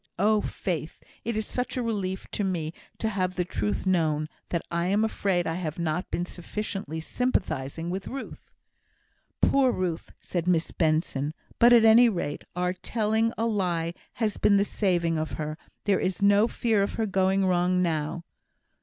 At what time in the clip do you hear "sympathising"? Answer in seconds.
6.99-7.91